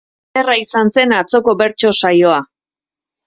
Ederra 0.35 0.53
izan 0.61 0.89
zen 0.95 1.13
atzoko 1.17 1.55
bertso 1.61 1.91
saioa 1.99 2.39